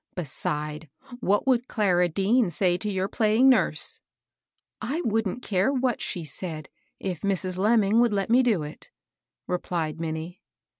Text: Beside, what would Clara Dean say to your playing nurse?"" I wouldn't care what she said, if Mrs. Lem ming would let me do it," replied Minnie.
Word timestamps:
Beside, 0.15 0.89
what 1.19 1.45
would 1.45 1.67
Clara 1.67 2.09
Dean 2.09 2.49
say 2.49 2.75
to 2.75 2.89
your 2.89 3.07
playing 3.07 3.49
nurse?"" 3.49 4.01
I 4.95 5.01
wouldn't 5.01 5.43
care 5.43 5.71
what 5.71 6.01
she 6.01 6.25
said, 6.25 6.69
if 6.99 7.21
Mrs. 7.21 7.55
Lem 7.59 7.81
ming 7.81 7.99
would 7.99 8.11
let 8.11 8.31
me 8.31 8.41
do 8.41 8.63
it," 8.63 8.89
replied 9.45 10.01
Minnie. 10.01 10.41